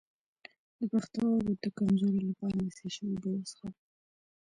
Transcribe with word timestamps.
د 0.77 0.81
پښتورګو 0.91 1.51
د 1.63 1.65
کمزوری 1.77 2.21
لپاره 2.29 2.57
د 2.63 2.67
څه 2.77 2.85
شي 2.93 3.03
اوبه 3.09 3.29
وڅښم؟ 3.33 3.71